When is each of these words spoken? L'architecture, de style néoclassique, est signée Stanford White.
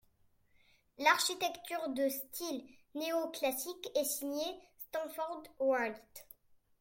L'architecture, 0.97 1.89
de 1.89 2.09
style 2.09 2.63
néoclassique, 2.95 3.87
est 3.93 4.03
signée 4.03 4.59
Stanford 4.75 5.43
White. 5.59 6.25